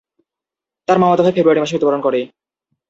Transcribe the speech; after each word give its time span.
তার 0.87 0.97
মামাতো 0.99 1.21
ভাই 1.23 1.33
ফেব্রুয়ারি 1.35 1.61
মাসে 1.61 1.73
মৃত্যুবরণ 1.73 2.01
করে। 2.03 2.19